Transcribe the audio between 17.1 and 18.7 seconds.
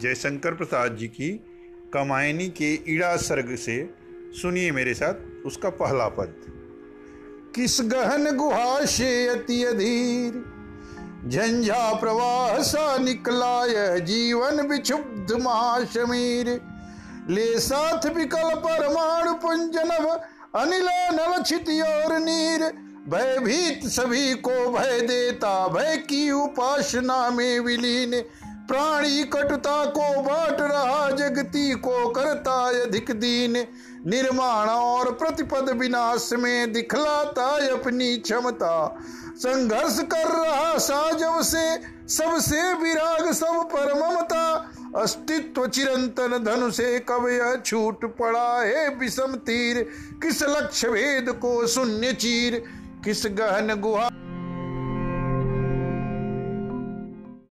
ले साथ विकल